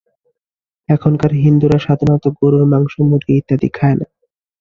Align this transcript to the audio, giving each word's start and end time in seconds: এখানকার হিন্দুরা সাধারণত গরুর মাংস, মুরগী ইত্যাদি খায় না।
এখানকার 0.89 1.31
হিন্দুরা 1.43 1.77
সাধারণত 1.79 2.25
গরুর 2.39 2.63
মাংস, 2.71 2.93
মুরগী 3.09 3.33
ইত্যাদি 3.39 3.69
খায় 3.77 3.97
না। 3.99 4.05